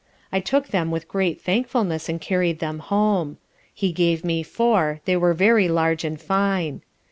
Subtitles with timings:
[0.31, 3.37] I took them with great thankfulness and carried them home:
[3.71, 6.81] he gave me four, they were very large and fine.